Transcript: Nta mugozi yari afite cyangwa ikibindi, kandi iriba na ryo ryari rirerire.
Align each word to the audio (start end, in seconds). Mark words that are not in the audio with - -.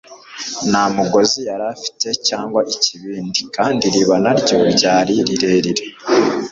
Nta 0.69 0.83
mugozi 0.95 1.39
yari 1.49 1.65
afite 1.75 2.07
cyangwa 2.27 2.59
ikibindi, 2.73 3.39
kandi 3.55 3.81
iriba 3.89 4.15
na 4.23 4.31
ryo 4.39 4.57
ryari 4.73 5.13
rirerire. 5.27 5.83